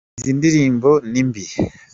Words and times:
izindirimbo 0.19 0.89
nimbi 1.11 1.41